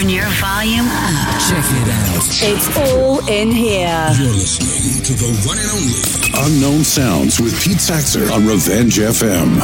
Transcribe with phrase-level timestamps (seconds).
[0.00, 1.40] Turn your volume up.
[1.46, 2.24] Check it out.
[2.40, 4.08] It's all in here.
[4.16, 9.60] You're listening to the one and only Unknown Sounds with Pete Saxer on Revenge FM.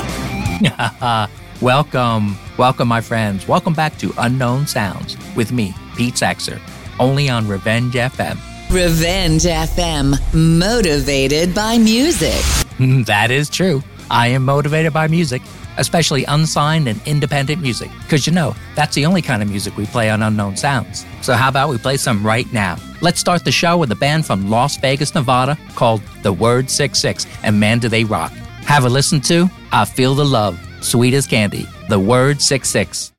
[1.63, 3.49] welcome, welcome, my friends.
[3.49, 6.61] Welcome back to Unknown Sounds with me, Pete Saxer,
[7.01, 8.39] only on Revenge FM.
[8.71, 12.45] Revenge FM, motivated by music.
[13.07, 13.83] that is true.
[14.11, 15.41] I am motivated by music,
[15.79, 19.87] especially unsigned and independent music, because you know, that's the only kind of music we
[19.87, 21.05] play on Unknown Sounds.
[21.23, 22.77] So, how about we play some right now?
[23.01, 27.27] Let's start the show with a band from Las Vegas, Nevada called The Word 66,
[27.43, 28.33] and man, do they rock.
[28.67, 33.16] Have a listen to I Feel the Love, Sweet as Candy, The Word 66.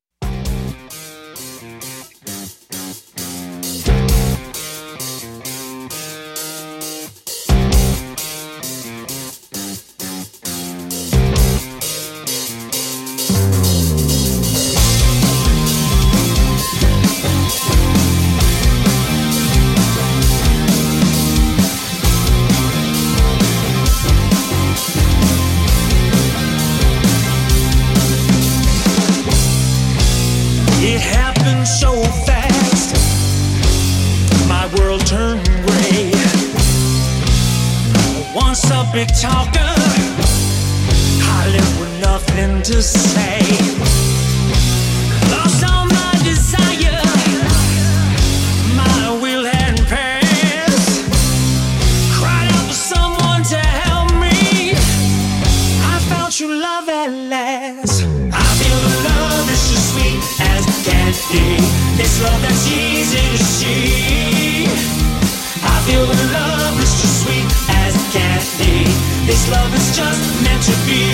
[65.87, 67.47] Feel the love that's just sweet
[67.79, 68.83] as candy.
[69.23, 71.07] This love is just meant to be.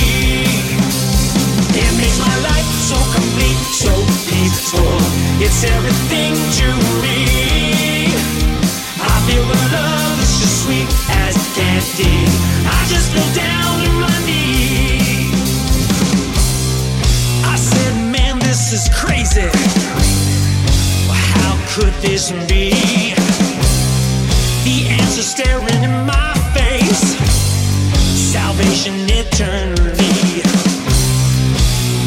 [1.78, 3.94] It makes my life so complete, so
[4.26, 4.98] peaceful.
[5.46, 6.68] It's everything to
[7.06, 7.22] me.
[8.98, 10.90] I feel the love that's just sweet
[11.22, 12.26] as candy.
[12.66, 15.38] I just feel down on my knees.
[17.46, 19.50] I said, man, this is crazy.
[21.14, 23.23] How could this be?
[25.16, 27.06] Answer staring in my face.
[28.34, 30.42] Salvation eternally.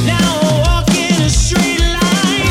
[0.04, 0.82] Now I
[1.22, 2.50] a straight line.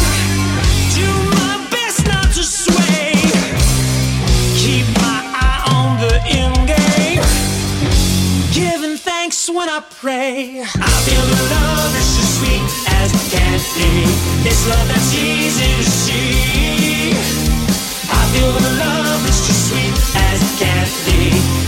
[0.96, 3.20] Do my best not to sway.
[4.56, 7.22] Keep my eye on the end game.
[8.54, 10.62] Giving thanks when I pray.
[10.62, 12.64] I feel the love that's just sweet
[12.96, 14.08] as candy.
[14.48, 17.55] It's love that's easy to see.
[18.36, 19.96] I feel the love that's just sweet
[20.28, 20.42] as.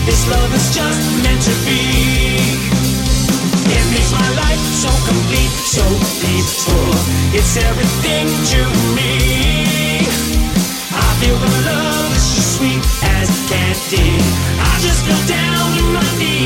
[0.04, 1.80] This love is just meant to be.
[3.72, 5.84] It makes my life so complete, so
[6.20, 6.92] peaceful.
[7.32, 8.60] It's everything to
[8.92, 10.04] me.
[10.92, 12.84] I feel the love that's just sweet
[13.16, 14.20] as candy.
[14.60, 16.37] I just feel down on my knees.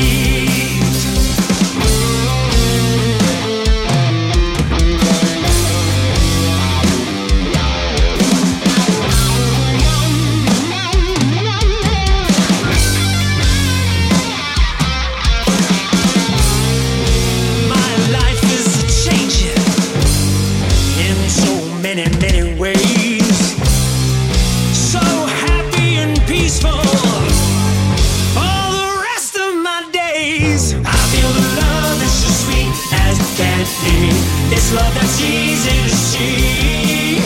[35.13, 37.17] It's easy to see.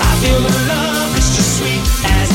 [0.00, 1.84] I feel the love that's just sweet
[2.16, 2.30] as.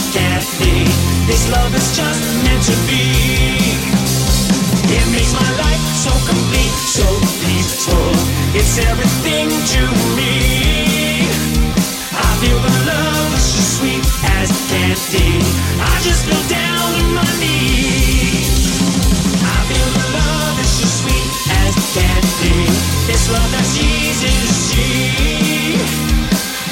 [1.26, 3.10] This love is just meant to be.
[4.86, 7.08] It makes my life so complete, so
[7.42, 8.14] peaceful.
[8.54, 9.82] It's everything to
[10.14, 11.26] me.
[12.14, 14.06] I feel the love that's just sweet
[14.38, 14.52] as.
[15.82, 18.31] I just feel down on my knees.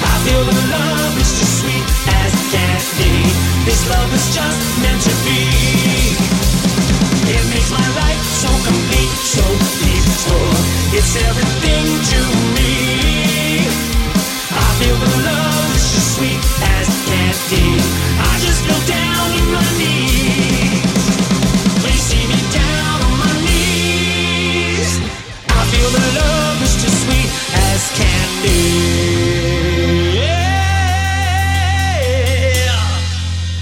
[0.02, 1.86] I feel the love is just sweet
[2.22, 3.24] as candy.
[3.64, 4.10] This love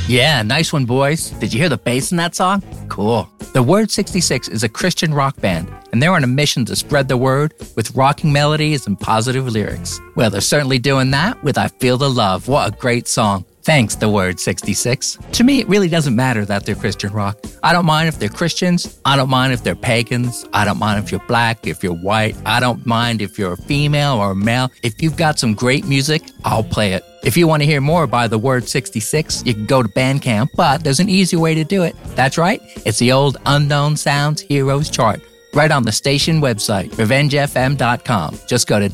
[0.08, 0.42] Yeah.
[0.42, 1.30] Nice one, boys.
[1.32, 2.62] Did you hear the bass in that song?
[2.88, 3.28] Cool.
[3.52, 7.08] The Word 66 is a Christian rock band, and they're on a mission to spread
[7.08, 10.00] the word with rocking melodies and positive lyrics.
[10.16, 12.48] Well, they're certainly doing that with I Feel the Love.
[12.48, 13.44] What a great song.
[13.68, 15.18] Thanks, The Word 66.
[15.32, 17.38] To me, it really doesn't matter that they're Christian rock.
[17.62, 18.98] I don't mind if they're Christians.
[19.04, 20.46] I don't mind if they're pagans.
[20.54, 22.34] I don't mind if you're black, if you're white.
[22.46, 24.72] I don't mind if you're a female or a male.
[24.82, 27.04] If you've got some great music, I'll play it.
[27.24, 30.48] If you want to hear more by The Word 66, you can go to Bandcamp,
[30.56, 31.94] but there's an easy way to do it.
[32.16, 35.20] That's right, it's the old Unknown Sounds Heroes chart
[35.52, 38.38] right on the station website, revengefm.com.
[38.46, 38.88] Just go to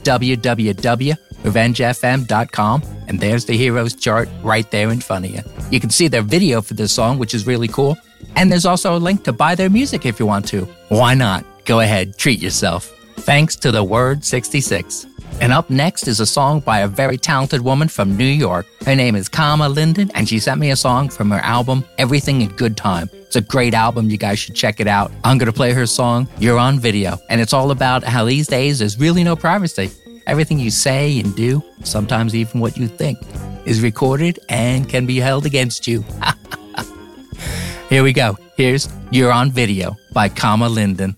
[1.45, 5.43] www.revengefm.com and there's the heroes chart right there in front of you.
[5.71, 7.97] You can see their video for this song, which is really cool.
[8.37, 10.65] And there's also a link to buy their music if you want to.
[10.89, 11.45] Why not?
[11.65, 12.91] Go ahead, treat yourself.
[13.17, 15.07] Thanks to the Word 66.
[15.41, 18.67] And up next is a song by a very talented woman from New York.
[18.85, 22.41] Her name is Kama Linden, and she sent me a song from her album, Everything
[22.43, 23.09] in Good Time.
[23.13, 24.11] It's a great album.
[24.11, 25.11] You guys should check it out.
[25.25, 27.19] I'm going to play her song, You're on Video.
[27.31, 29.91] And it's all about how these days there's really no privacy.
[30.27, 33.19] Everything you say and do, sometimes even what you think,
[33.67, 36.03] is recorded and can be held against you.
[37.91, 38.39] Here we go.
[38.57, 41.17] Here's You're on Video by Kama Linden.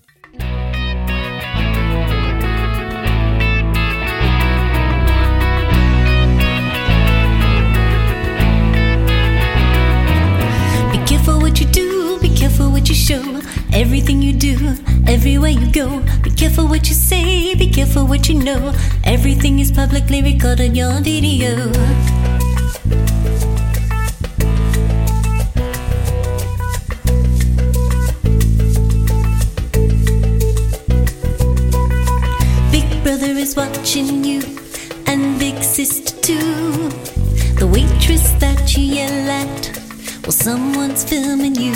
[10.91, 13.41] Be careful what you do, be careful what you show.
[13.73, 14.75] Everything you do,
[15.07, 16.03] everywhere you go.
[16.21, 18.73] Be careful what you say, be careful what you know.
[19.03, 21.55] Everything is publicly recorded, your video.
[32.71, 34.41] Big brother is watching you,
[35.07, 36.89] and big sister too.
[37.59, 39.79] The waitress that you yell at,
[40.23, 41.73] well, someone's filming you.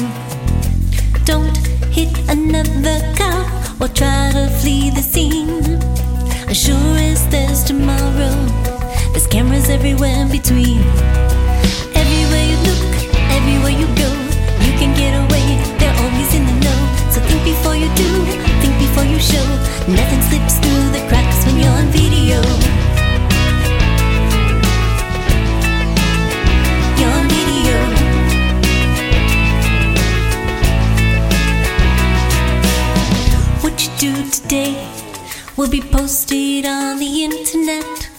[1.25, 1.57] Don't
[1.91, 5.61] hit another cop or try to flee the scene.
[6.47, 8.35] As sure as there's tomorrow,
[9.11, 10.79] there's cameras everywhere in between.
[12.01, 12.91] Everywhere you look,
[13.37, 14.11] everywhere you go,
[14.65, 15.45] you can get away.
[15.79, 16.79] They're always in the know.
[17.11, 18.09] So think before you do,
[18.61, 19.47] think before you show.
[19.91, 22.41] Nothing slips through the cracks when you're on video.
[34.51, 34.75] Today
[35.55, 38.09] will be posted on the internet.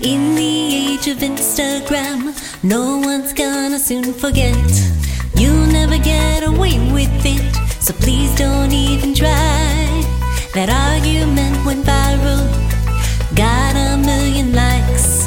[0.00, 2.30] In the age of Instagram,
[2.62, 4.70] no one's gonna soon forget.
[5.34, 9.74] You'll never get away with it, so please don't even try.
[10.54, 12.46] That argument went viral,
[13.34, 15.26] got a million likes.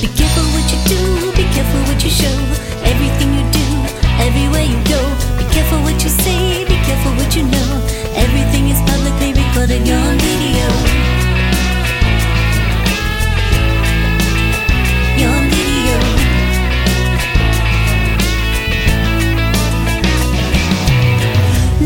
[0.00, 1.02] Be careful what you do,
[1.36, 2.38] be careful what you show.
[2.92, 3.66] Everything you do,
[4.24, 5.02] everywhere you go.
[5.36, 7.70] Be careful what you say, be careful what you know.
[8.24, 9.07] Everything is publicly
[9.76, 10.68] you're video.
[15.20, 15.98] You're video.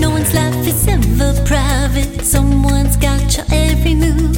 [0.00, 2.25] No one's life is ever private.
[2.25, 4.37] Someone's got your every move.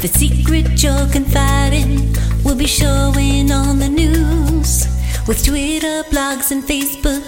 [0.00, 2.14] The secret you're confiding
[2.44, 4.86] will be showing on the news.
[5.26, 7.24] With Twitter, blogs, and Facebook,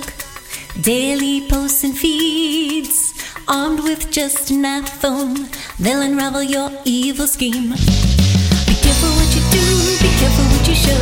[0.83, 3.06] daily posts and feeds.
[3.49, 5.47] Armed with just an iPhone,
[5.79, 7.71] they'll unravel your evil scheme.
[7.71, 9.63] Be careful what you do,
[10.03, 10.99] be careful what you show.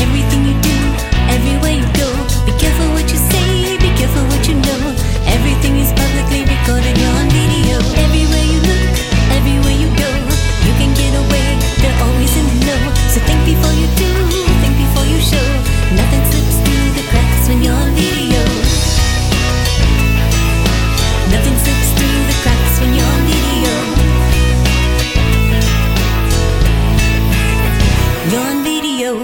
[0.00, 0.78] Everything you do,
[1.28, 2.08] everywhere you go.
[2.48, 4.96] Be careful what you say, be careful what you know.
[5.36, 7.76] Everything is publicly recorded, you're on video.
[8.00, 8.31] Everywhere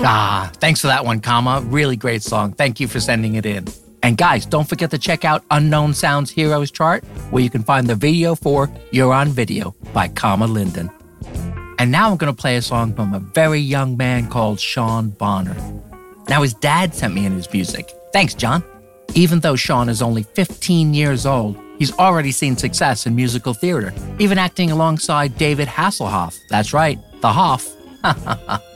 [0.00, 1.62] Ah, thanks for that one, Kama.
[1.66, 2.52] Really great song.
[2.52, 3.66] Thank you for sending it in.
[4.02, 7.86] And guys, don't forget to check out Unknown Sounds Heroes chart, where you can find
[7.86, 10.90] the video for You're on Video by Kama Linden.
[11.78, 15.10] And now I'm going to play a song from a very young man called Sean
[15.10, 15.56] Bonner.
[16.28, 17.90] Now, his dad sent me in his music.
[18.12, 18.62] Thanks, John.
[19.14, 23.92] Even though Sean is only 15 years old, he's already seen success in musical theater,
[24.18, 26.38] even acting alongside David Hasselhoff.
[26.50, 27.68] That's right, the Hoff.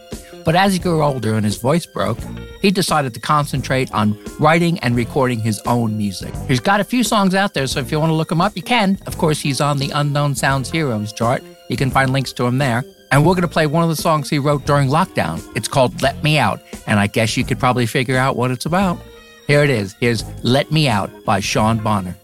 [0.45, 2.19] But as he grew older and his voice broke,
[2.61, 6.35] he decided to concentrate on writing and recording his own music.
[6.49, 8.57] He's got a few songs out there, so if you want to look him up,
[8.57, 8.99] you can.
[9.07, 11.43] Of course, he's on the Unknown Sounds Heroes chart.
[11.69, 12.85] You can find links to him there.
[13.11, 15.43] And we're going to play one of the songs he wrote during lockdown.
[15.55, 18.65] It's called Let Me Out, and I guess you could probably figure out what it's
[18.65, 18.99] about.
[19.47, 19.95] Here it is.
[20.01, 22.17] Here's Let Me Out by Sean Bonner.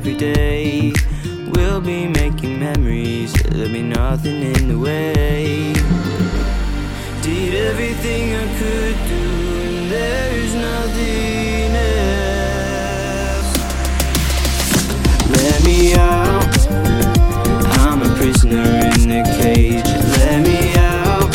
[0.00, 0.92] Every day.
[1.52, 5.72] We'll be making memories, there'll be nothing in the way.
[7.22, 9.22] Did everything I could do,
[9.68, 13.50] and there's nothing else.
[15.38, 16.58] Let me out.
[17.84, 19.90] I'm a prisoner in the cage.
[20.18, 21.34] Let me out.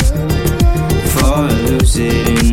[1.13, 2.44] For a lucid in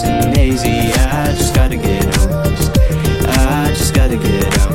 [0.00, 0.92] delirious and hazy.
[0.92, 2.30] I just gotta get out.
[3.28, 4.70] I just gotta get out.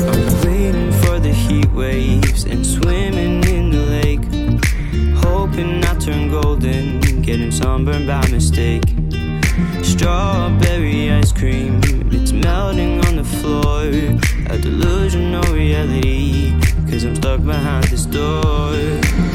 [0.00, 4.24] I'm waiting for the heat waves and swimming in the lake.
[5.24, 8.84] Hoping I turn golden, getting sunburned by mistake.
[9.82, 11.80] Strawberry ice cream,
[12.12, 13.88] it's melting on the floor.
[14.50, 16.58] A delusional reality,
[16.90, 19.27] cause I'm stuck behind this door.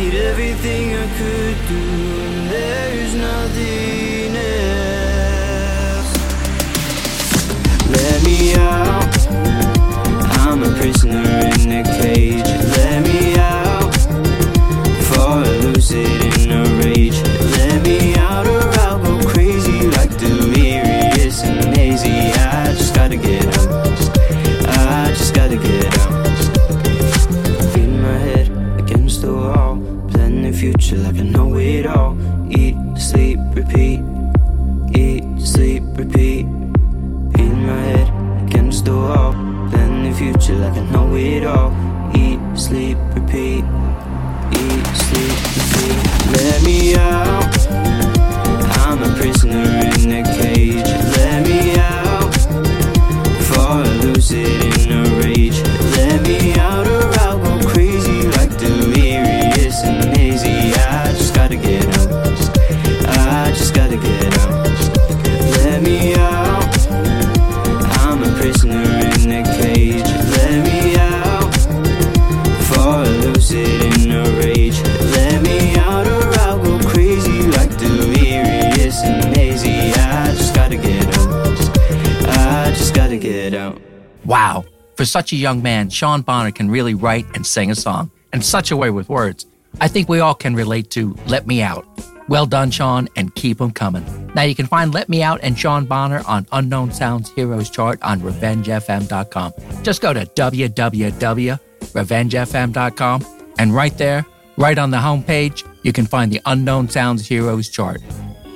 [0.00, 6.12] Did everything I could do, and there's nothing else.
[7.96, 9.14] Let me out.
[10.40, 12.09] I'm a prisoner in a cage.
[85.00, 88.42] For such a young man, Sean Bonner can really write and sing a song in
[88.42, 89.46] such a way with words.
[89.80, 91.86] I think we all can relate to Let Me Out.
[92.28, 94.04] Well done, Sean, and keep 'em coming.
[94.34, 97.98] Now you can find Let Me Out and Sean Bonner on Unknown Sounds Heroes chart
[98.02, 99.54] on RevengeFM.com.
[99.82, 103.26] Just go to www.revengefm.com
[103.58, 104.26] and right there,
[104.58, 108.02] right on the homepage, you can find the Unknown Sounds Heroes chart.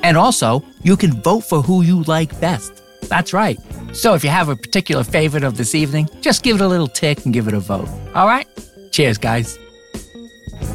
[0.03, 2.84] And also, you can vote for who you like best.
[3.09, 3.59] That's right.
[3.93, 6.89] So if you have a particular favorite of this evening, just give it a little
[6.89, 7.89] tick and give it a vote.
[8.15, 8.47] All right?
[8.91, 9.59] Cheers, guys.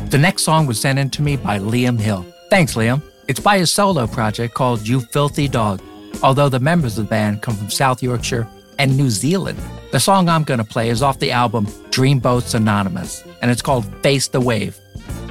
[0.09, 2.25] The next song was sent in to me by Liam Hill.
[2.49, 3.01] Thanks, Liam.
[3.27, 5.81] It's by his solo project called You Filthy Dog,
[6.23, 8.47] although the members of the band come from South Yorkshire
[8.79, 9.59] and New Zealand.
[9.91, 13.85] The song I'm going to play is off the album Dreamboats Anonymous, and it's called
[14.01, 14.79] Face the Wave.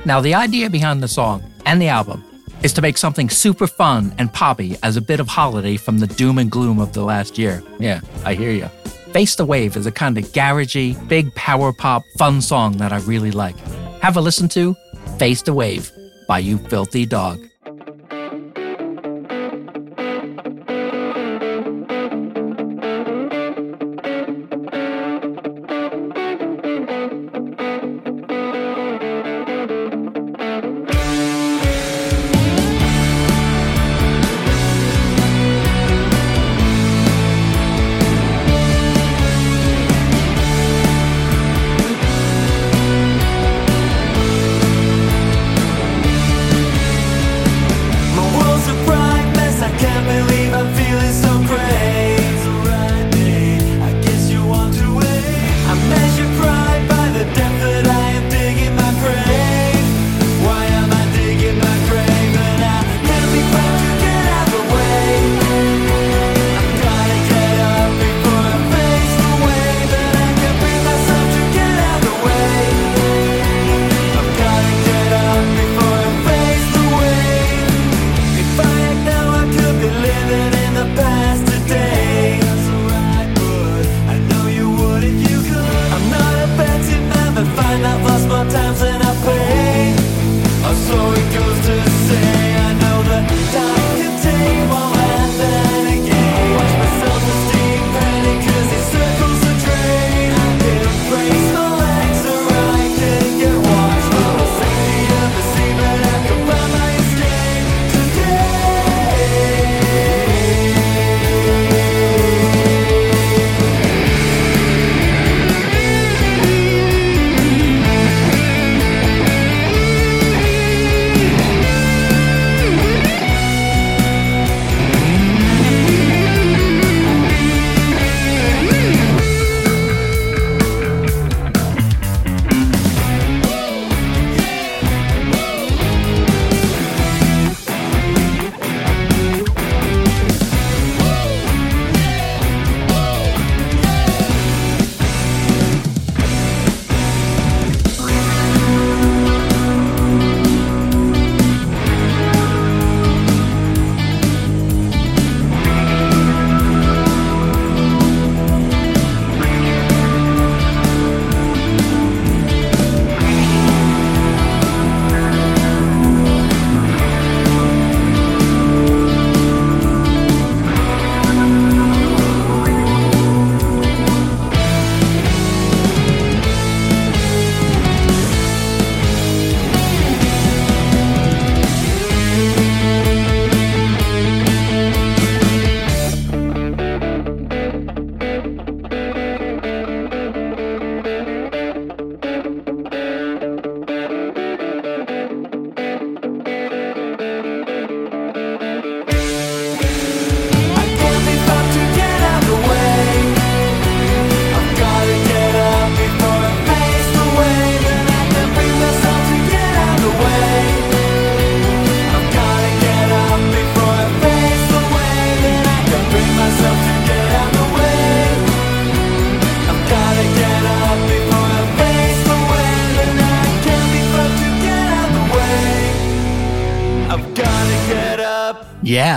[0.05, 2.25] Now, the idea behind the song and the album
[2.63, 6.07] is to make something super fun and poppy as a bit of holiday from the
[6.07, 7.63] doom and gloom of the last year.
[7.79, 8.69] Yeah, I hear you.
[9.13, 12.99] Face the Wave is a kind of garagey, big power pop, fun song that I
[13.01, 13.57] really like.
[14.01, 14.75] Have a listen to
[15.19, 15.91] Face the Wave
[16.27, 17.41] by You Filthy Dog.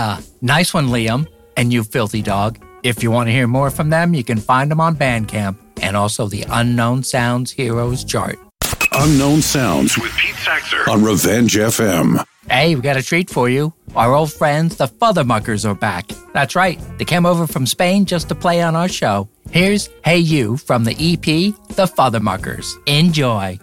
[0.02, 1.28] Yeah, nice one, Liam.
[1.56, 2.58] And you filthy dog.
[2.82, 5.96] If you want to hear more from them, you can find them on Bandcamp and
[5.96, 8.36] also the Unknown Sounds Heroes chart.
[8.92, 12.24] Unknown Sounds with Pete Saxer on Revenge FM.
[12.50, 13.72] Hey, we got a treat for you.
[13.94, 16.08] Our old friends, the Futhermuckers, are back.
[16.34, 19.28] That's right, they came over from Spain just to play on our show.
[19.50, 22.66] Here's Hey You from the EP, The Futhermuckers.
[22.86, 23.60] Enjoy.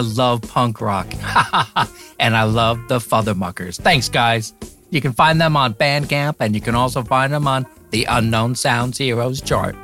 [0.00, 1.06] I love punk rock.
[2.18, 3.78] and I love the Futhermuckers.
[3.78, 4.54] Thanks, guys.
[4.88, 8.54] You can find them on Bandcamp and you can also find them on the Unknown
[8.54, 9.76] Sounds Heroes chart.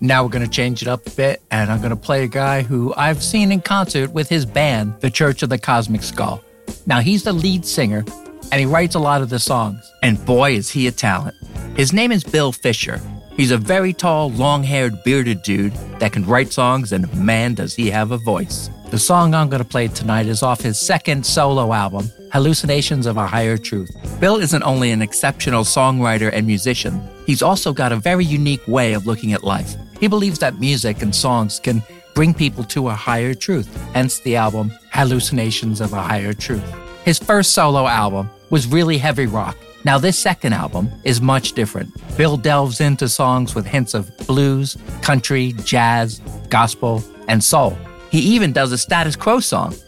[0.00, 2.28] Now we're going to change it up a bit and I'm going to play a
[2.28, 6.40] guy who I've seen in concert with his band, The Church of the Cosmic Skull.
[6.86, 8.04] Now he's the lead singer
[8.52, 9.90] and he writes a lot of the songs.
[10.04, 11.34] And boy, is he a talent.
[11.76, 13.00] His name is Bill Fisher.
[13.36, 17.74] He's a very tall, long haired, bearded dude that can write songs, and man, does
[17.74, 18.68] he have a voice.
[18.90, 23.16] The song I'm going to play tonight is off his second solo album, Hallucinations of
[23.16, 23.90] a Higher Truth.
[24.20, 28.92] Bill isn't only an exceptional songwriter and musician, he's also got a very unique way
[28.92, 29.76] of looking at life.
[29.98, 31.82] He believes that music and songs can
[32.14, 36.64] bring people to a higher truth, hence the album Hallucinations of a Higher Truth.
[37.06, 39.56] His first solo album was really heavy rock.
[39.84, 41.90] Now, this second album is much different.
[42.16, 47.76] Bill delves into songs with hints of blues, country, jazz, gospel, and soul.
[48.10, 49.74] He even does a status quo song.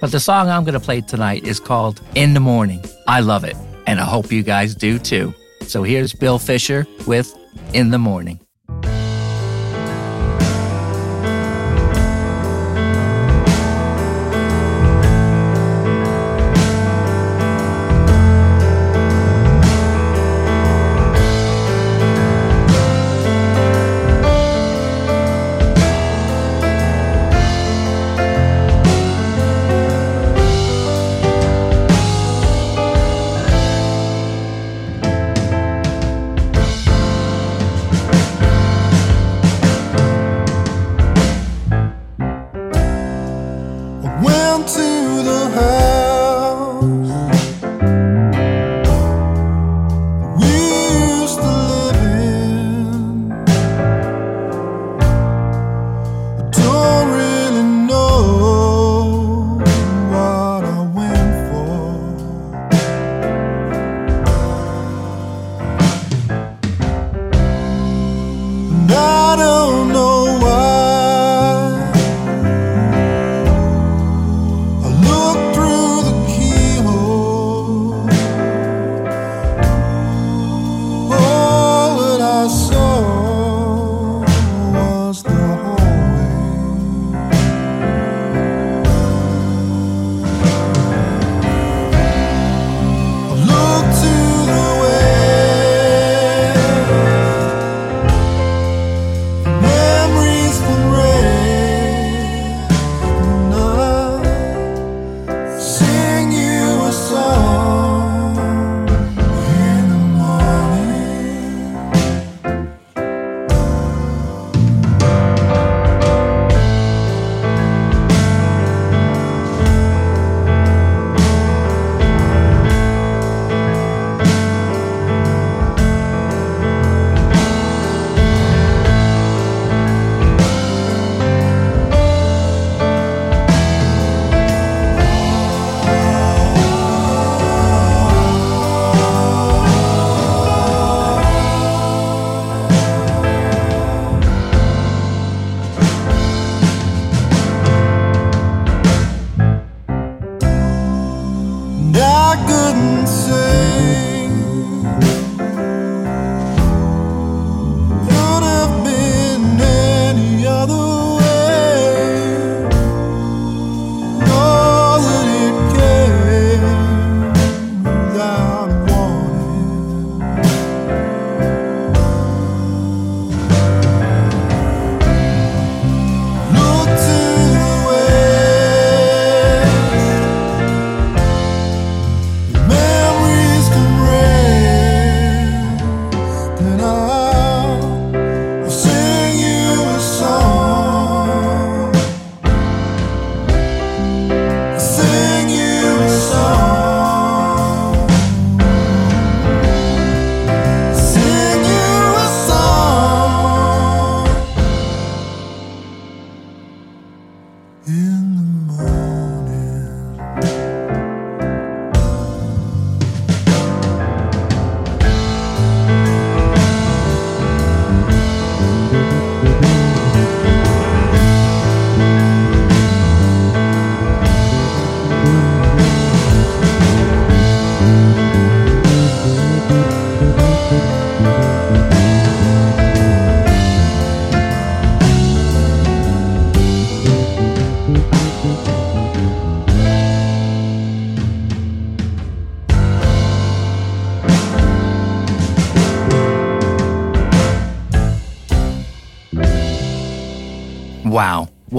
[0.00, 2.82] but the song I'm going to play tonight is called In the Morning.
[3.06, 5.34] I love it, and I hope you guys do too.
[5.66, 7.36] So here's Bill Fisher with
[7.74, 8.40] In the Morning.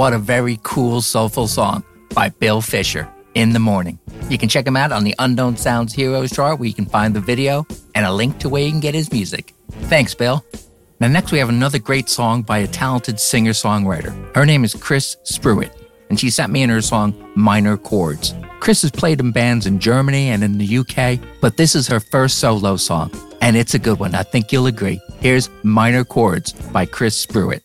[0.01, 1.83] What a very cool, soulful song
[2.15, 3.99] by Bill Fisher, In the Morning.
[4.31, 7.15] You can check him out on the Unknown Sounds Heroes chart where you can find
[7.15, 9.53] the video and a link to where you can get his music.
[9.91, 10.43] Thanks, Bill.
[10.99, 14.35] Now, next we have another great song by a talented singer songwriter.
[14.35, 15.69] Her name is Chris Spruit,
[16.09, 18.33] and she sent me in her song Minor Chords.
[18.59, 21.99] Chris has played in bands in Germany and in the UK, but this is her
[21.99, 24.15] first solo song, and it's a good one.
[24.15, 24.99] I think you'll agree.
[25.19, 27.61] Here's Minor Chords by Chris Spruit.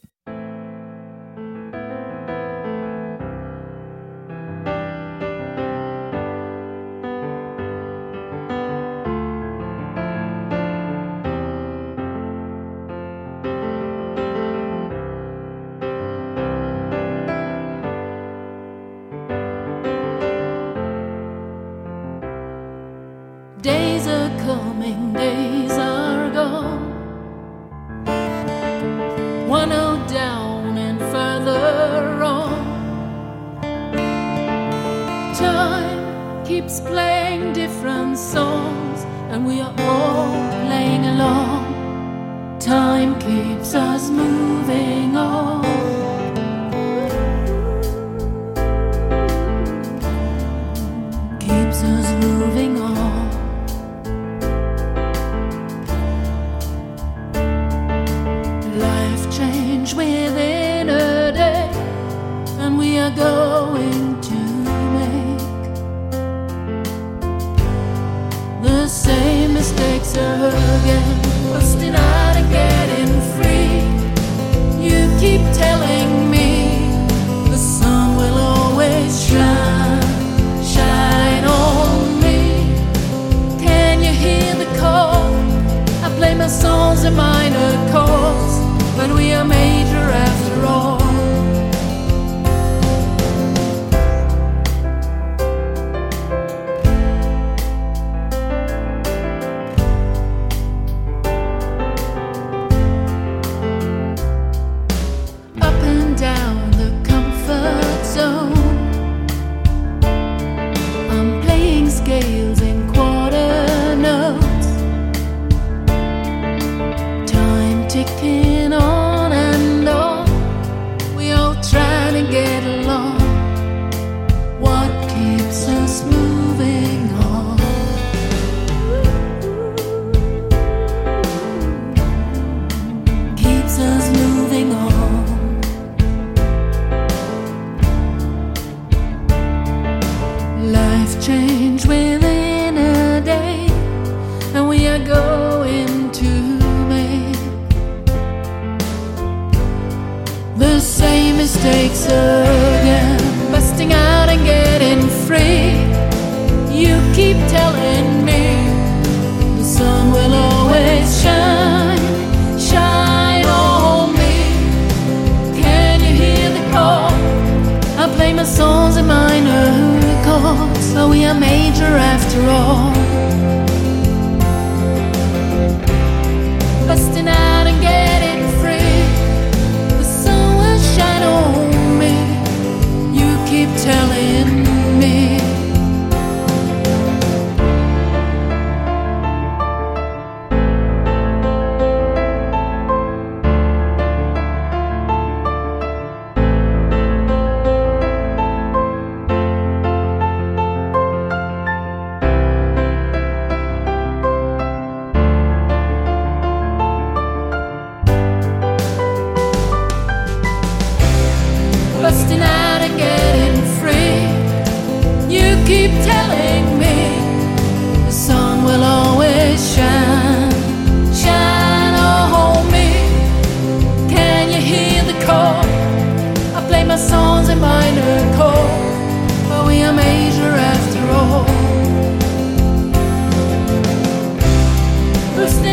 [227.56, 231.46] In minor chord, but we are major after all.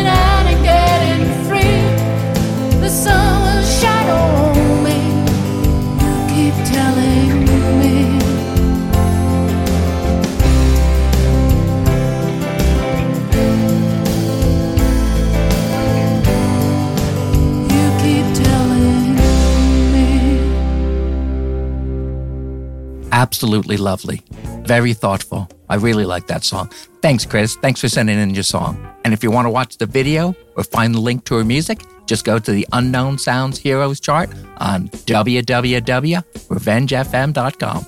[0.06, 1.80] Out and getting free.
[2.80, 4.98] The sun will shine on me.
[6.02, 7.23] You keep telling
[23.24, 24.20] Absolutely lovely.
[24.66, 25.48] Very thoughtful.
[25.70, 26.68] I really like that song.
[27.00, 27.56] Thanks, Chris.
[27.56, 28.76] Thanks for sending in your song.
[29.04, 31.80] And if you want to watch the video or find the link to her music,
[32.06, 37.86] Just go to the Unknown Sounds Heroes chart on www.revengefm.com.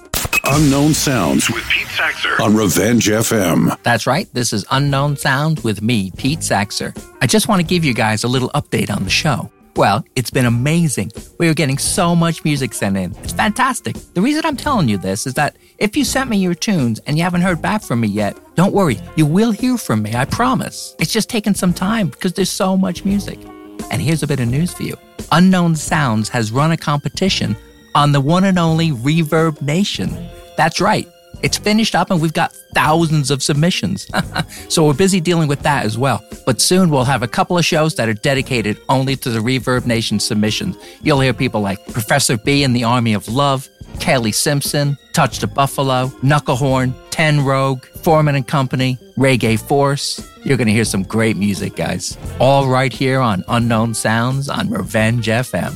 [0.49, 3.77] Unknown Sounds with Pete Saxer on Revenge FM.
[3.83, 4.33] That's right.
[4.33, 6.97] This is Unknown Sound with me, Pete Saxer.
[7.21, 9.51] I just want to give you guys a little update on the show.
[9.77, 11.13] Well, it's been amazing.
[11.39, 13.15] We are getting so much music sent in.
[13.17, 13.95] It's fantastic.
[14.15, 17.19] The reason I'm telling you this is that if you sent me your tunes and
[17.19, 18.99] you haven't heard back from me yet, don't worry.
[19.17, 20.97] You will hear from me, I promise.
[20.99, 23.39] It's just taken some time because there's so much music.
[23.91, 24.97] And here's a bit of news for you
[25.31, 27.55] Unknown Sounds has run a competition
[27.95, 30.57] on the one and only ReverbNation.
[30.57, 31.07] That's right.
[31.43, 34.07] It's finished up and we've got thousands of submissions.
[34.69, 36.25] so we're busy dealing with that as well.
[36.45, 40.21] But soon we'll have a couple of shows that are dedicated only to the ReverbNation
[40.21, 40.77] submissions.
[41.03, 43.69] You'll hear people like Professor B in the Army of Love,
[44.01, 50.29] Kelly Simpson, Touch the Buffalo, Knucklehorn, Ten Rogue, Foreman and Company, Reggae Force.
[50.45, 52.19] You're going to hear some great music, guys.
[52.39, 55.75] All right here on Unknown Sounds on Revenge FM.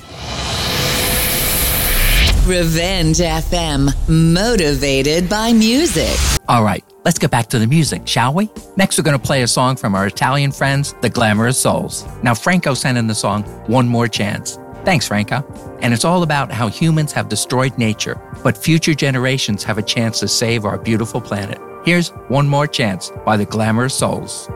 [2.50, 6.18] Revenge FM, motivated by music.
[6.48, 8.50] All right, let's get back to the music, shall we?
[8.76, 12.04] Next, we're going to play a song from our Italian friends, the Glamorous Souls.
[12.24, 14.58] Now, Franco sent in the song One More Chance.
[14.84, 15.44] Thanks, Franco.
[15.80, 20.18] And it's all about how humans have destroyed nature, but future generations have a chance
[20.18, 21.60] to save our beautiful planet.
[21.84, 24.50] Here's One More Chance by the Glamorous Souls.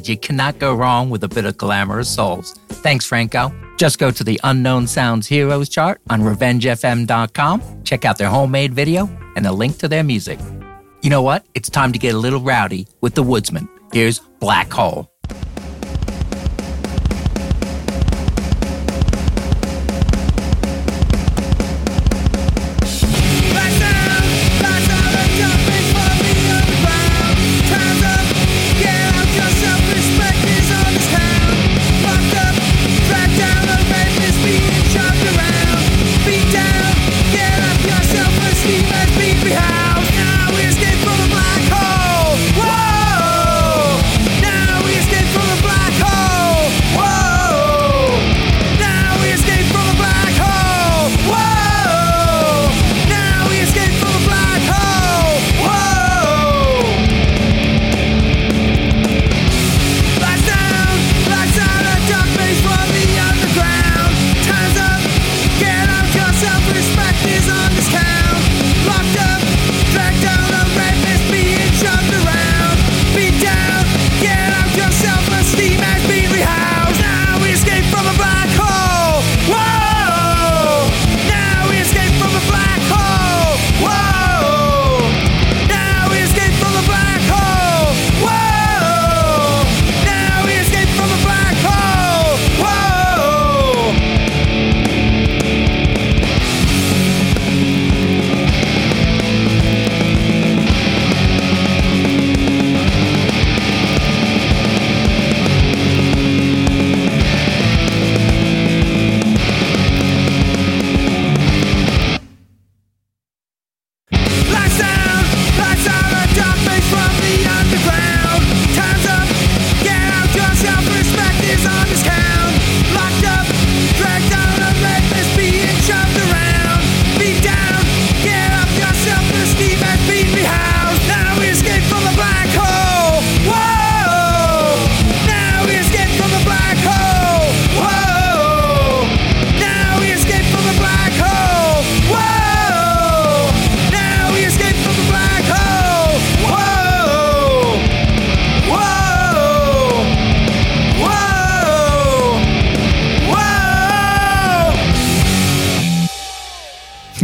[0.00, 2.54] Yeah, you cannot go wrong with a bit of glamorous souls.
[2.68, 3.52] Thanks, Franco.
[3.76, 9.08] Just go to the Unknown Sounds Heroes chart on RevengeFM.com, check out their homemade video,
[9.36, 10.38] and a link to their music.
[11.02, 11.46] You know what?
[11.54, 13.68] It's time to get a little rowdy with the Woodsman.
[13.92, 15.09] Here's Black Hole.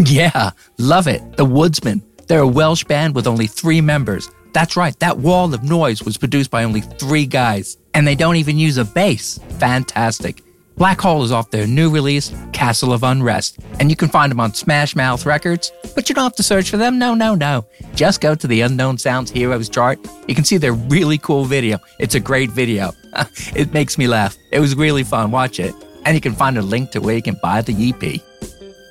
[0.10, 1.36] Yeah, love it.
[1.36, 2.00] The Woodsman.
[2.28, 4.30] They're a Welsh band with only three members.
[4.52, 7.76] That's right, that wall of noise was produced by only three guys.
[7.92, 9.40] And they don't even use a bass.
[9.58, 10.42] Fantastic.
[10.76, 14.40] Black Hole is off their new release, Castle of Unrest, and you can find them
[14.40, 16.98] on Smash Mouth Records, but you don't have to search for them.
[16.98, 17.66] No, no, no.
[17.94, 19.98] Just go to the Unknown Sounds Heroes chart.
[20.28, 21.78] You can see their really cool video.
[21.98, 22.92] It's a great video.
[23.56, 24.36] it makes me laugh.
[24.52, 25.30] It was really fun.
[25.30, 25.74] Watch it.
[26.04, 28.20] And you can find a link to where you can buy the EP.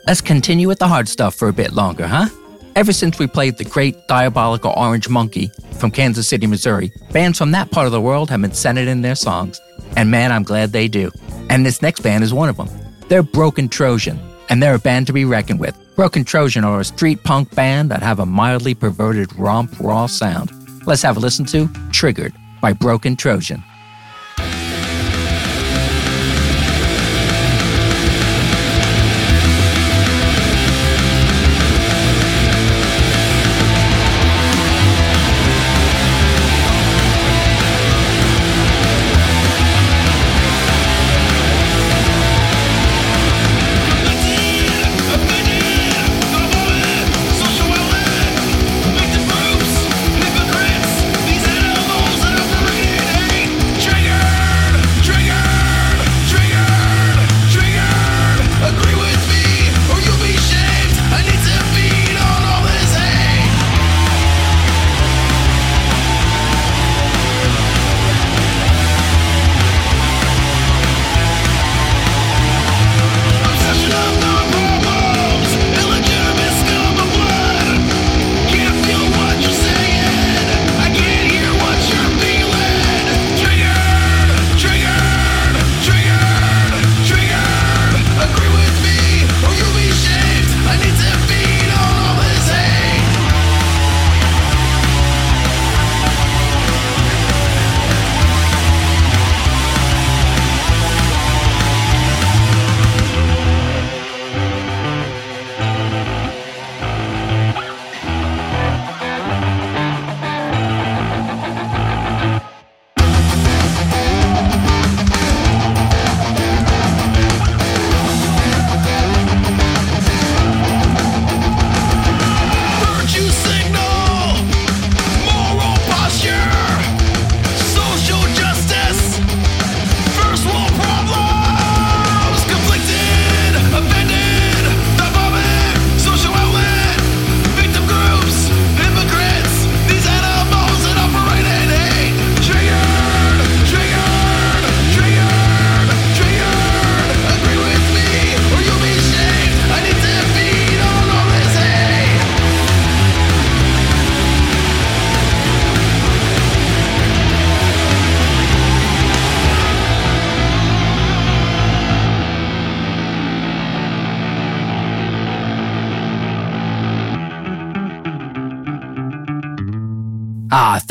[0.07, 2.27] Let's continue with the hard stuff for a bit longer, huh?
[2.75, 5.49] Ever since we played the great Diabolical Orange Monkey
[5.79, 9.01] from Kansas City, Missouri, bands from that part of the world have been sending in
[9.01, 9.59] their songs.
[9.97, 11.09] And man, I'm glad they do.
[11.49, 12.69] And this next band is one of them.
[13.07, 15.75] They're Broken Trojan, and they're a band to be reckoned with.
[15.95, 20.51] Broken Trojan are a street punk band that have a mildly perverted romp raw sound.
[20.85, 23.63] Let's have a listen to Triggered by Broken Trojan.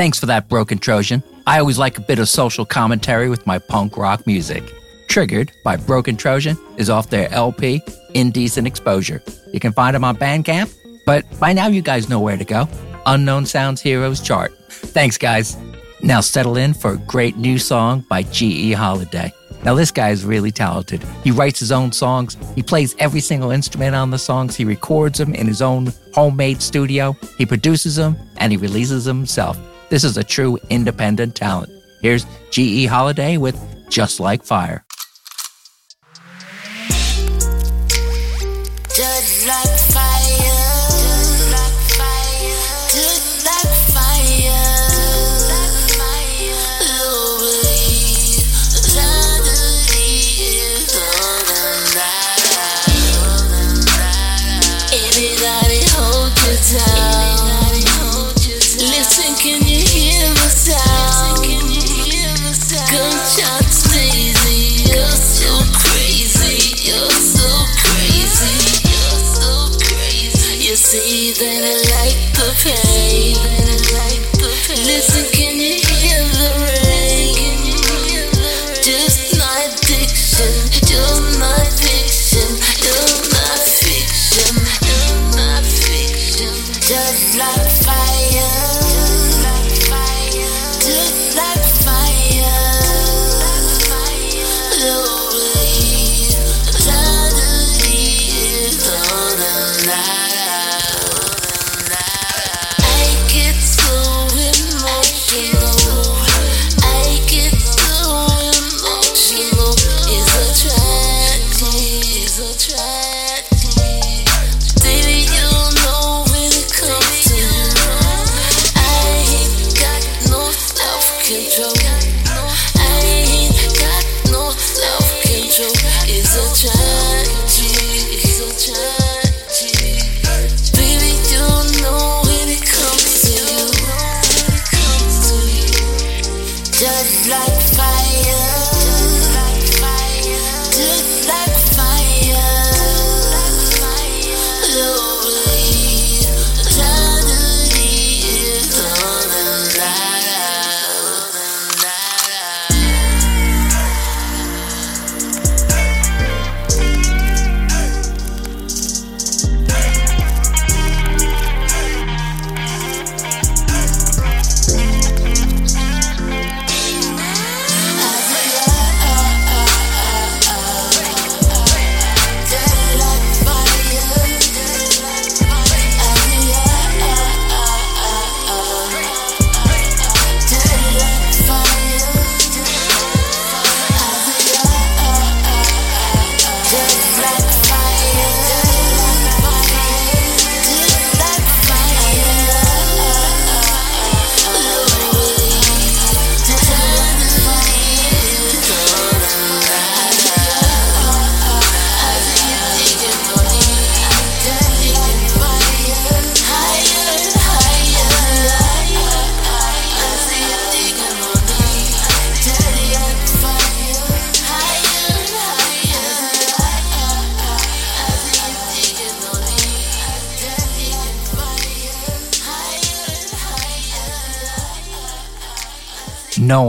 [0.04, 1.22] Thanks for that, Broken Trojan.
[1.46, 4.62] I always like a bit of social commentary with my punk rock music.
[5.08, 7.80] Triggered by Broken Trojan is off their LP,
[8.12, 9.22] Indecent Exposure.
[9.50, 10.70] You can find them on Bandcamp,
[11.06, 12.68] but by now you guys know where to go.
[13.06, 14.52] Unknown Sounds Heroes chart.
[14.68, 15.56] Thanks, guys.
[16.02, 18.72] Now settle in for a great new song by G.E.
[18.72, 19.32] Holliday.
[19.64, 21.02] Now, this guy is really talented.
[21.22, 25.16] He writes his own songs, he plays every single instrument on the songs, he records
[25.16, 29.58] them in his own homemade studio, he produces them, and he releases them himself.
[29.90, 31.70] This is a true independent talent.
[32.00, 32.86] Here's G.E.
[32.86, 33.58] Holliday with
[33.90, 34.84] Just Like Fire.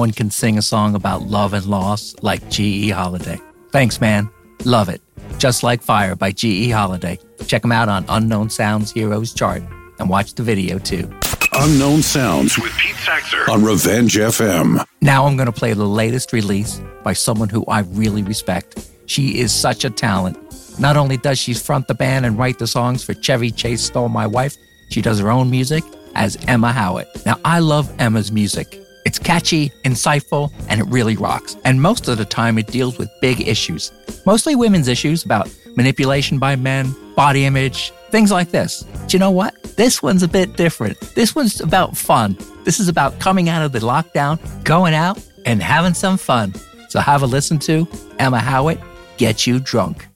[0.05, 2.89] One can sing a song about love and loss like G.E.
[2.89, 3.41] Holliday.
[3.71, 4.29] Thanks, man.
[4.63, 5.01] Love it.
[5.39, 6.69] Just Like Fire by G.E.
[6.69, 7.17] Holliday.
[7.47, 9.63] Check him out on Unknown Sounds Heroes chart
[9.97, 11.11] and watch the video too.
[11.53, 14.85] Unknown Sounds with Pete Saxer on Revenge FM.
[15.01, 18.87] Now I'm going to play the latest release by someone who I really respect.
[19.07, 20.37] She is such a talent.
[20.79, 24.09] Not only does she front the band and write the songs for Chevy Chase Stole
[24.09, 24.55] My Wife,
[24.91, 25.83] she does her own music
[26.13, 27.07] as Emma Howett.
[27.25, 28.84] Now, I love Emma's music.
[29.05, 31.55] It's catchy, insightful, and it really rocks.
[31.63, 33.91] And most of the time, it deals with big issues,
[34.25, 38.83] mostly women's issues about manipulation by men, body image, things like this.
[38.83, 39.53] But you know what?
[39.77, 40.99] This one's a bit different.
[41.15, 42.37] This one's about fun.
[42.63, 46.53] This is about coming out of the lockdown, going out, and having some fun.
[46.89, 47.87] So have a listen to
[48.17, 48.79] Emma Howett,
[49.17, 50.07] Get You Drunk.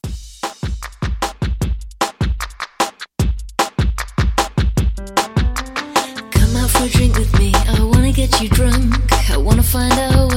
[6.31, 7.18] Come out for a drink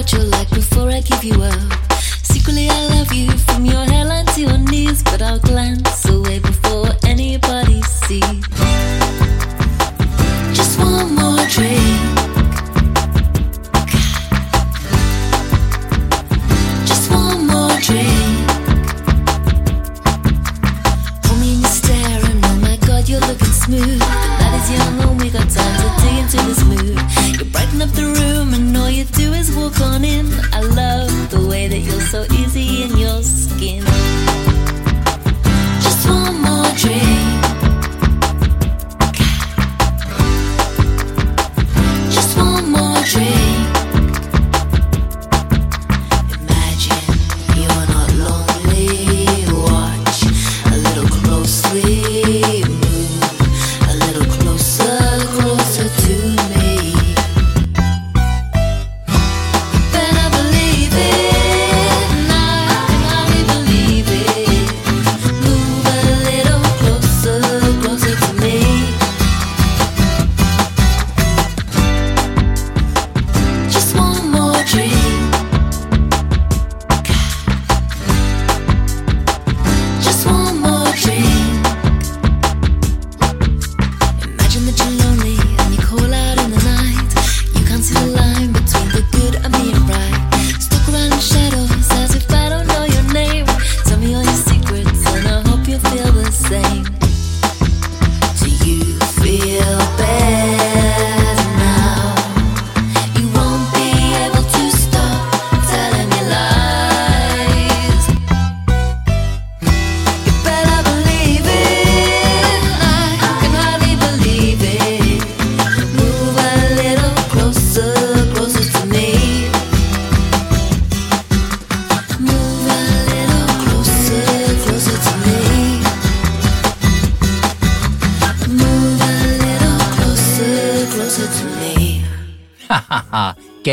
[0.03, 1.93] what you're like before I give you up.
[2.25, 5.92] Secretly, I love you from your hairline to your knees, but I'll glance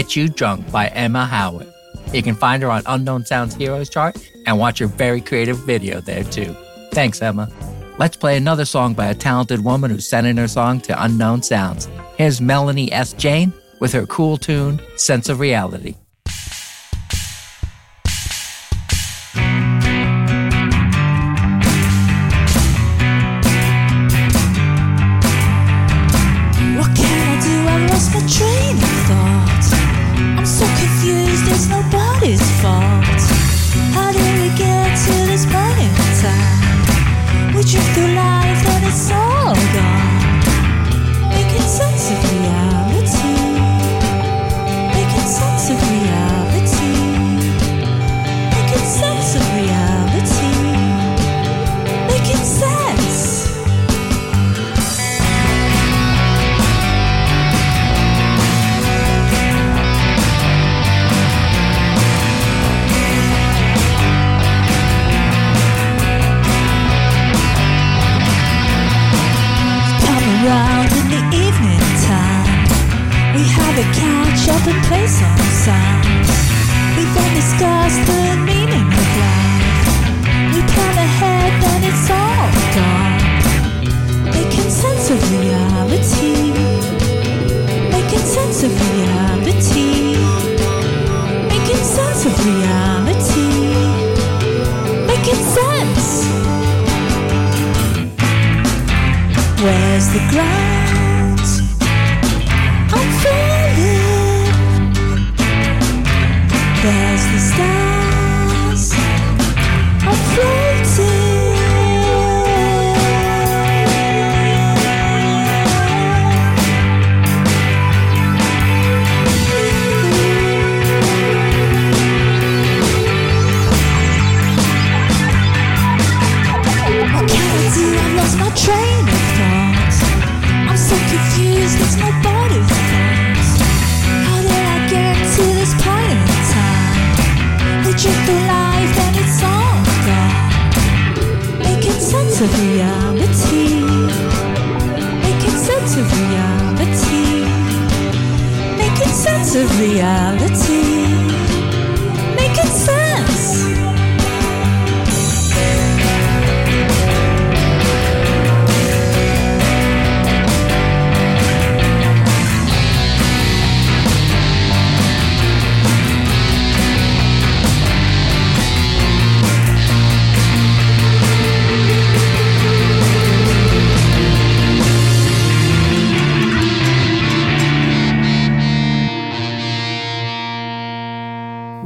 [0.10, 1.72] Get You Drunk by Emma Howett.
[2.14, 6.01] You can find her on Unknown Sounds Heroes chart and watch her very creative video
[6.01, 6.55] there too.
[6.93, 7.47] Thanks, Emma.
[7.99, 11.43] Let's play another song by a talented woman who sent in her song to Unknown
[11.43, 11.88] Sounds.
[12.18, 13.14] Here's Melanie S.
[13.14, 15.93] Jane with her cool tune, Sense of Reality.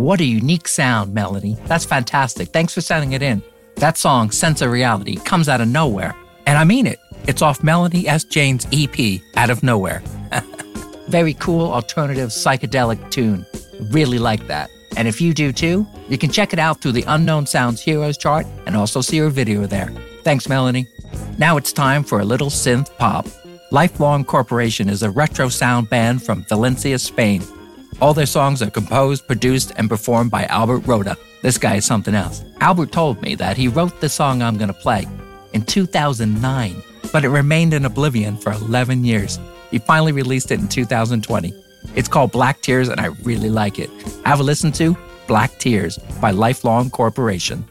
[0.03, 1.57] What a unique sound, Melanie.
[1.63, 2.49] That's fantastic.
[2.49, 3.41] Thanks for sending it in.
[3.75, 6.13] That song, Sense of Reality, comes out of nowhere.
[6.45, 6.99] And I mean it.
[7.25, 8.25] It's off Melanie S.
[8.25, 10.03] Jane's EP, Out of Nowhere.
[11.07, 13.45] Very cool alternative psychedelic tune.
[13.91, 14.69] Really like that.
[14.97, 18.17] And if you do too, you can check it out through the Unknown Sounds Heroes
[18.17, 19.89] chart and also see her video there.
[20.25, 20.85] Thanks, Melanie.
[21.37, 23.25] Now it's time for a little synth pop.
[23.71, 27.41] Lifelong Corporation is a retro sound band from Valencia, Spain.
[28.01, 31.15] All their songs are composed, produced, and performed by Albert Rhoda.
[31.41, 32.43] This guy is something else.
[32.59, 35.05] Albert told me that he wrote the song I'm going to play
[35.53, 39.39] in 2009, but it remained in oblivion for 11 years.
[39.71, 41.53] He finally released it in 2020.
[41.95, 43.89] It's called Black Tears, and I really like it.
[44.25, 47.65] Have a listen to Black Tears by Lifelong Corporation.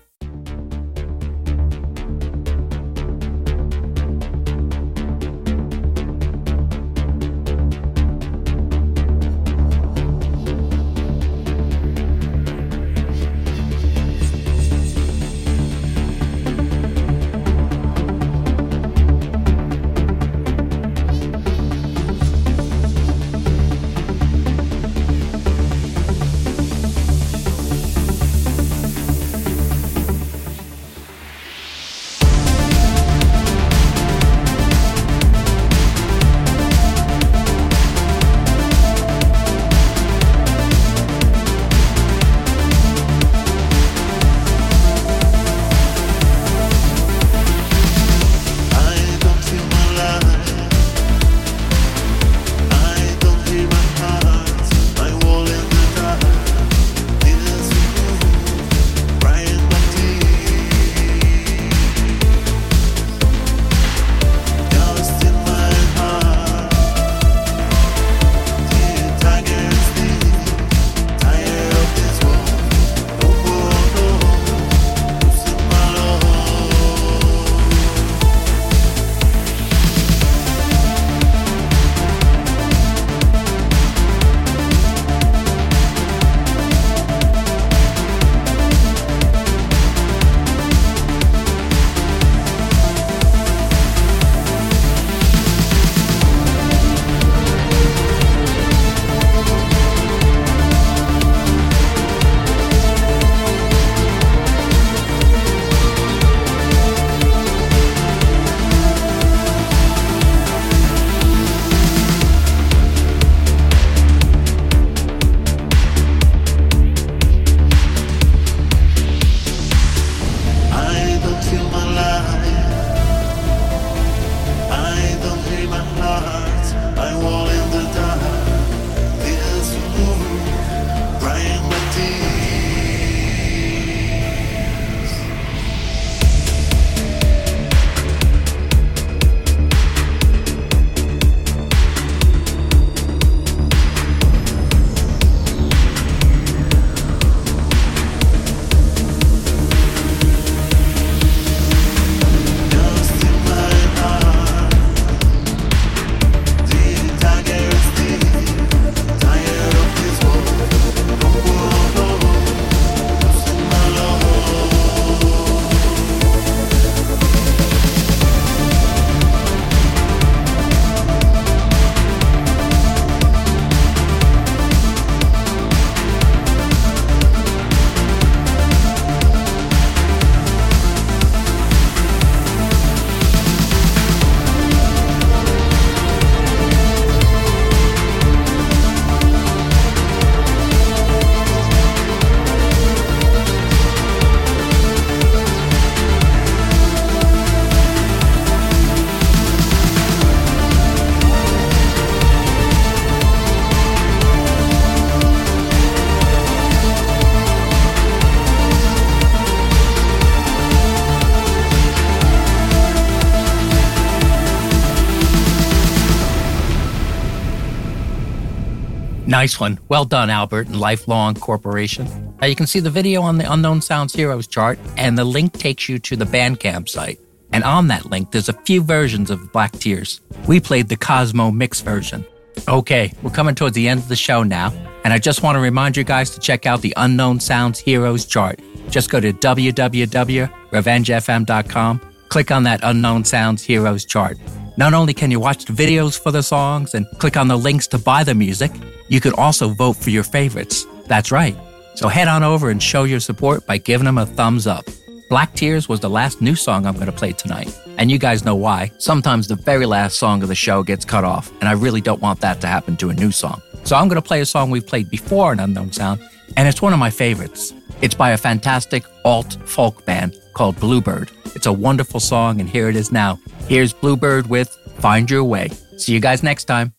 [219.42, 219.80] Nice one.
[219.88, 222.06] Well done, Albert and Lifelong Corporation.
[222.40, 225.54] Now you can see the video on the Unknown Sounds Heroes chart, and the link
[225.54, 227.18] takes you to the Bandcamp site.
[227.52, 230.20] And on that link, there's a few versions of Black Tears.
[230.46, 232.24] We played the Cosmo Mix version.
[232.68, 234.72] Okay, we're coming towards the end of the show now,
[235.02, 238.24] and I just want to remind you guys to check out the Unknown Sounds Heroes
[238.24, 238.60] chart.
[238.90, 244.38] Just go to www.revengefm.com, click on that Unknown Sounds Heroes chart.
[244.76, 247.86] Not only can you watch the videos for the songs and click on the links
[247.88, 248.72] to buy the music,
[249.08, 250.86] you could also vote for your favorites.
[251.06, 251.56] That's right.
[251.94, 254.84] So head on over and show your support by giving them a thumbs up.
[255.28, 257.78] Black Tears was the last new song I'm going to play tonight.
[257.98, 258.90] And you guys know why.
[258.98, 262.22] Sometimes the very last song of the show gets cut off, and I really don't
[262.22, 263.60] want that to happen to a new song.
[263.84, 266.20] So I'm going to play a song we've played before in Unknown Sound,
[266.56, 267.74] and it's one of my favorites.
[268.02, 271.30] It's by a fantastic alt folk band called Bluebyrd.
[271.54, 273.38] It's a wonderful song, and here it is now.
[273.68, 275.68] Here's Bluebyrd with Find Your Way.
[275.96, 276.94] See you guys next time.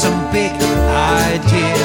[0.00, 1.76] Some big idea.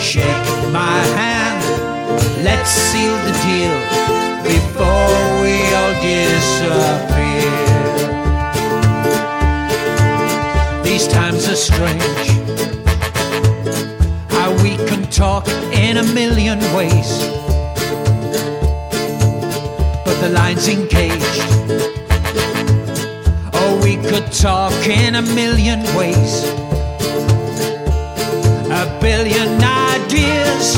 [0.00, 1.60] Shake my hand,
[2.42, 3.76] let's seal the deal
[4.42, 7.52] before we all disappear.
[10.82, 12.28] These times are strange.
[14.30, 17.10] How we can talk in a million ways,
[20.06, 21.89] but the line's engaged.
[24.10, 26.42] Could talk in a million ways.
[28.82, 30.74] A billion ideas.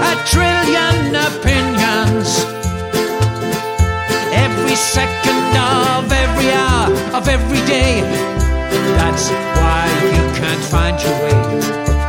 [0.00, 2.28] A trillion opinions.
[4.32, 8.00] Every second of every hour of every day.
[8.96, 9.28] That's
[9.60, 11.99] why you can't find your way.